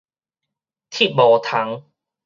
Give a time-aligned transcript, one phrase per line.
[0.89, 1.85] 鐵帽蟲